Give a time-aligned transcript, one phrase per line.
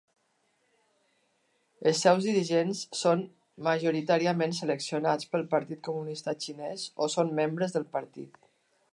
[1.89, 3.21] Els seus dirigents són
[3.67, 8.41] majoritàriament seleccionats pel Partit Comunista Xinès, o són membres del partit.